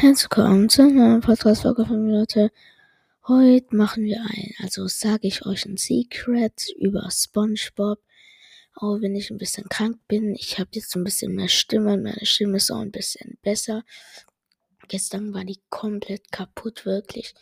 Herzlich 0.00 0.30
willkommen 0.30 0.68
zu 0.68 0.82
einer 0.82 1.18
Podcast-Folge 1.18 1.84
von 1.84 2.04
mir, 2.04 2.20
Leute. 2.20 2.52
Heute 3.26 3.74
machen 3.74 4.04
wir 4.04 4.20
ein, 4.20 4.54
also 4.62 4.86
sage 4.86 5.26
ich 5.26 5.44
euch 5.44 5.66
ein 5.66 5.76
Secret 5.76 6.68
über 6.78 7.10
SpongeBob. 7.10 7.98
Auch 8.74 9.00
wenn 9.00 9.16
ich 9.16 9.32
ein 9.32 9.38
bisschen 9.38 9.68
krank 9.68 9.98
bin. 10.06 10.36
Ich 10.36 10.60
habe 10.60 10.70
jetzt 10.74 10.94
ein 10.94 11.02
bisschen 11.02 11.34
mehr 11.34 11.48
Stimme. 11.48 11.96
Meine 11.96 12.26
Stimme 12.26 12.58
ist 12.58 12.70
auch 12.70 12.78
ein 12.78 12.92
bisschen 12.92 13.38
besser. 13.42 13.82
Gestern 14.86 15.34
war 15.34 15.44
die 15.44 15.58
komplett 15.68 16.30
kaputt, 16.30 16.86
wirklich. 16.86 17.34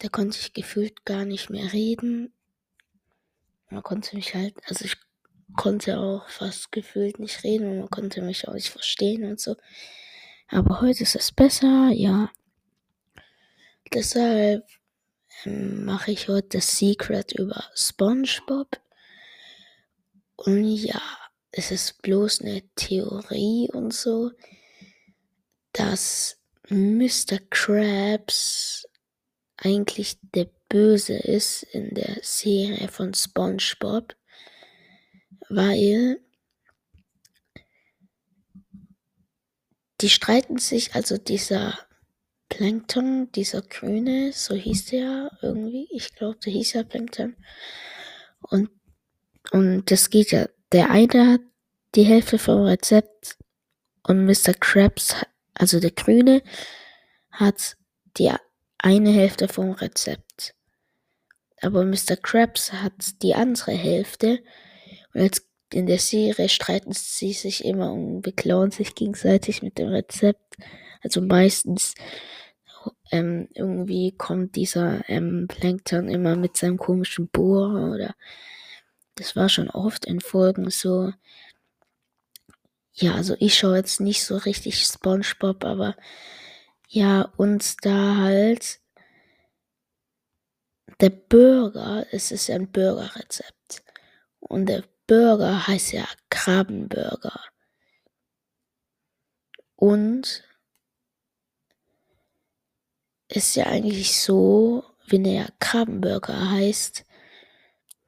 Da 0.00 0.08
konnte 0.08 0.36
ich 0.40 0.52
gefühlt 0.52 1.04
gar 1.04 1.24
nicht 1.24 1.48
mehr 1.48 1.72
reden. 1.72 2.32
Man 3.70 3.84
konnte 3.84 4.16
mich 4.16 4.34
halt, 4.34 4.56
also 4.66 4.84
ich 4.84 4.96
konnte 5.54 6.00
auch 6.00 6.28
fast 6.28 6.72
gefühlt 6.72 7.20
nicht 7.20 7.44
reden 7.44 7.68
und 7.68 7.78
man 7.78 7.90
konnte 7.90 8.20
mich 8.20 8.48
auch 8.48 8.54
nicht 8.54 8.70
verstehen 8.70 9.22
und 9.22 9.38
so. 9.38 9.54
Aber 10.54 10.80
heute 10.80 11.02
ist 11.02 11.16
es 11.16 11.32
besser, 11.32 11.90
ja. 11.90 12.30
Deshalb 13.92 14.64
ähm, 15.44 15.84
mache 15.84 16.12
ich 16.12 16.28
heute 16.28 16.58
das 16.58 16.78
Secret 16.78 17.32
über 17.32 17.64
SpongeBob. 17.74 18.80
Und 20.36 20.76
ja, 20.76 21.02
es 21.50 21.72
ist 21.72 22.00
bloß 22.02 22.42
eine 22.42 22.62
Theorie 22.76 23.68
und 23.72 23.92
so, 23.92 24.30
dass 25.72 26.38
Mr. 26.68 27.40
Krabs 27.50 28.86
eigentlich 29.56 30.18
der 30.36 30.48
Böse 30.68 31.14
ist 31.14 31.64
in 31.64 31.96
der 31.96 32.18
Serie 32.22 32.86
von 32.86 33.12
SpongeBob, 33.12 34.14
weil 35.48 36.20
die 40.04 40.10
streiten 40.10 40.58
sich, 40.58 40.94
also 40.94 41.16
dieser 41.16 41.78
Plankton, 42.50 43.32
dieser 43.32 43.62
Grüne, 43.62 44.34
so 44.34 44.54
hieß 44.54 44.84
der 44.90 45.30
irgendwie, 45.40 45.88
ich 45.90 46.14
glaube, 46.14 46.36
der 46.44 46.52
hieß 46.52 46.74
ja 46.74 46.82
Plankton. 46.82 47.36
Und, 48.42 48.68
und 49.50 49.90
das 49.90 50.10
geht 50.10 50.30
ja, 50.30 50.46
der 50.72 50.90
eine 50.90 51.32
hat 51.32 51.40
die 51.94 52.02
Hälfte 52.02 52.38
vom 52.38 52.64
Rezept 52.64 53.38
und 54.02 54.26
Mr. 54.26 54.52
Krabs, 54.60 55.16
also 55.54 55.80
der 55.80 55.92
Grüne, 55.92 56.42
hat 57.30 57.78
die 58.18 58.30
eine 58.76 59.10
Hälfte 59.10 59.48
vom 59.48 59.70
Rezept. 59.70 60.54
Aber 61.62 61.82
Mr. 61.82 62.16
Krabs 62.20 62.74
hat 62.74 62.92
die 63.22 63.34
andere 63.34 63.72
Hälfte 63.72 64.44
und 65.14 65.22
jetzt 65.22 65.46
in 65.74 65.86
der 65.86 65.98
Serie 65.98 66.48
streiten 66.48 66.92
sie 66.92 67.32
sich 67.32 67.64
immer 67.64 67.92
und 67.92 68.22
beklauen 68.22 68.70
sich 68.70 68.94
gegenseitig 68.94 69.62
mit 69.62 69.78
dem 69.78 69.88
Rezept. 69.88 70.56
Also 71.02 71.20
meistens 71.20 71.94
ähm, 73.10 73.48
irgendwie 73.54 74.12
kommt 74.12 74.56
dieser 74.56 75.08
ähm, 75.08 75.46
Plankton 75.48 76.08
immer 76.08 76.36
mit 76.36 76.56
seinem 76.56 76.78
komischen 76.78 77.28
Bohr 77.28 77.92
oder 77.92 78.14
das 79.16 79.36
war 79.36 79.48
schon 79.48 79.70
oft 79.70 80.04
in 80.06 80.20
Folgen 80.20 80.70
so. 80.70 81.12
Ja, 82.92 83.14
also 83.14 83.36
ich 83.40 83.58
schaue 83.58 83.76
jetzt 83.76 84.00
nicht 84.00 84.24
so 84.24 84.36
richtig 84.36 84.80
SpongeBob, 84.84 85.64
aber 85.64 85.96
ja, 86.88 87.32
uns 87.36 87.76
da 87.76 88.16
halt 88.16 88.80
der 91.00 91.10
Burger, 91.10 92.06
es 92.12 92.30
ist 92.30 92.50
ein 92.50 92.70
Burgerrezept. 92.70 93.82
Und 94.38 94.66
der 94.66 94.84
Burger 95.06 95.66
heißt 95.66 95.92
ja 95.92 96.06
Krabbenburger. 96.30 97.40
Und 99.76 100.44
ist 103.28 103.56
ja 103.56 103.66
eigentlich 103.66 104.18
so, 104.20 104.84
wenn 105.08 105.24
er 105.24 105.48
Krabbenburger 105.60 106.50
heißt, 106.50 107.04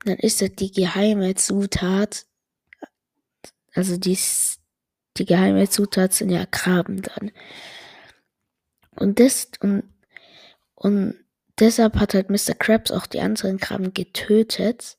dann 0.05 0.17
ist 0.17 0.41
das 0.41 0.51
die 0.55 0.71
geheime 0.71 1.35
Zutat. 1.35 2.27
Also 3.75 3.97
die, 3.97 4.19
die 5.17 5.27
geheime 5.27 5.69
Zutat 5.69 6.15
sind 6.15 6.31
ja 6.31 6.47
Krabben 6.47 7.03
dann. 7.03 7.33
Und 8.93 9.21
das 9.21 9.51
und, 9.61 9.83
und 10.75 11.17
deshalb 11.59 11.97
hat 11.97 12.15
halt 12.15 12.31
Mr. 12.31 12.55
Krabs 12.55 12.91
auch 12.91 13.07
die 13.07 13.21
anderen 13.21 13.59
Krabben 13.59 13.93
getötet, 13.93 14.97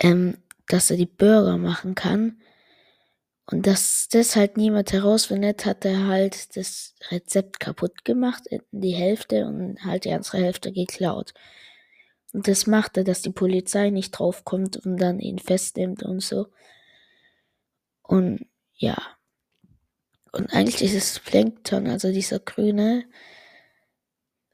ähm, 0.00 0.38
dass 0.68 0.90
er 0.90 0.96
die 0.96 1.06
Burger 1.06 1.58
machen 1.58 1.94
kann. 1.94 2.40
Und 3.46 3.66
dass 3.66 4.08
das 4.08 4.36
halt 4.36 4.56
niemand 4.56 4.92
herausfindet, 4.92 5.66
hat 5.66 5.84
er 5.84 6.06
halt 6.06 6.56
das 6.56 6.94
Rezept 7.10 7.58
kaputt 7.58 8.04
gemacht, 8.04 8.44
die 8.70 8.94
Hälfte 8.94 9.46
und 9.46 9.84
halt 9.84 10.04
die 10.04 10.12
andere 10.12 10.38
Hälfte 10.38 10.72
geklaut. 10.72 11.34
Und 12.32 12.46
das 12.46 12.68
macht 12.68 12.96
er, 12.96 13.04
dass 13.04 13.22
die 13.22 13.32
Polizei 13.32 13.90
nicht 13.90 14.12
draufkommt 14.12 14.76
und 14.76 14.98
dann 14.98 15.18
ihn 15.18 15.40
festnimmt 15.40 16.04
und 16.04 16.20
so. 16.20 16.46
Und 18.02 18.46
ja. 18.74 18.96
Und 20.32 20.54
eigentlich 20.54 20.82
ist 20.82 20.94
es 20.94 21.18
Plankton, 21.18 21.88
also 21.88 22.12
dieser 22.12 22.38
Grüne, 22.38 23.04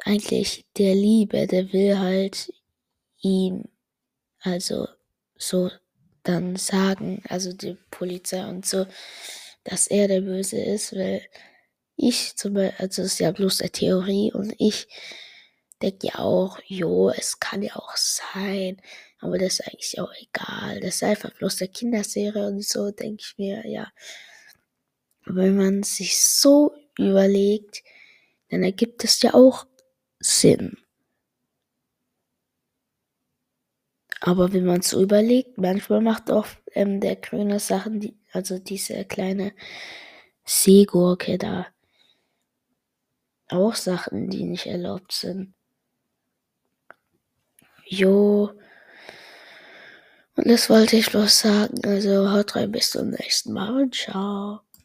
eigentlich 0.01 0.67
der 0.79 0.95
Liebe, 0.95 1.47
der 1.47 1.73
will 1.75 1.99
halt 1.99 2.51
ihm, 3.21 3.65
also 4.41 4.87
so 5.39 5.71
dann 6.23 6.57
sagen, 6.57 7.23
also 7.29 7.53
die 7.53 7.77
Polizei 7.91 8.45
und 8.47 8.67
so, 8.67 8.87
dass 9.65 9.87
er 9.87 10.09
der 10.09 10.21
Böse 10.23 10.59
ist, 10.59 10.95
weil 10.95 11.23
ich 11.97 12.37
zum 12.37 12.55
Beispiel, 12.55 12.75
also 12.79 13.03
es 13.03 13.15
ist 13.15 13.21
ja 13.21 13.33
bloß 13.33 13.61
eine 13.61 13.71
Theorie 13.71 14.33
und 14.33 14.55
ich 14.59 14.89
denke 15.83 16.09
ja 16.09 16.19
auch, 16.19 16.59
jo, 16.67 17.11
es 17.11 17.41
kann 17.41 17.63
ja 17.63 17.77
auch 17.77 17.97
sein, 17.97 18.81
aber 19.19 19.39
das 19.39 19.61
ist 19.61 19.69
eigentlich 19.69 20.01
auch 20.01 20.13
egal. 20.21 20.81
Das 20.81 20.97
ist 20.97 21.03
einfach 21.03 21.33
bloß 21.35 21.61
eine 21.61 21.71
Kinderserie 21.71 22.47
und 22.47 22.65
so, 22.65 22.91
denke 22.91 23.23
ich 23.23 23.39
mir, 23.39 23.67
ja. 23.67 23.91
wenn 25.27 25.57
man 25.57 25.83
sich 25.83 26.19
so 26.19 26.75
überlegt, 26.99 27.83
dann 28.51 28.63
ergibt 28.63 29.05
es 29.05 29.21
ja 29.23 29.35
auch 29.35 29.67
Sinn. 30.21 30.77
Aber 34.27 34.53
wenn 34.53 34.65
man 34.67 34.81
es 34.81 34.89
so 34.89 35.01
überlegt, 35.01 35.57
manchmal 35.57 36.01
macht 36.01 36.33
auch 36.33 36.49
ähm, 36.73 37.01
der 37.01 37.15
grüne 37.15 37.61
Sachen, 37.61 38.01
die, 38.01 38.17
also 38.33 38.59
diese 38.59 39.05
kleine 39.05 39.53
Seegurke 40.45 41.39
da, 41.39 41.69
auch 43.49 43.77
Sachen, 43.77 44.29
die 44.29 44.43
nicht 44.43 44.67
erlaubt 44.67 45.13
sind. 45.13 45.55
Jo. 47.85 48.51
Und 50.35 50.49
das 50.49 50.69
wollte 50.71 50.97
ich 50.97 51.09
bloß 51.09 51.39
sagen. 51.39 51.81
Also 51.85 52.33
haut 52.33 52.57
rein, 52.57 52.73
bis 52.73 52.91
zum 52.91 53.11
nächsten 53.11 53.53
Mal 53.53 53.81
und 53.81 53.95
ciao. 53.95 54.66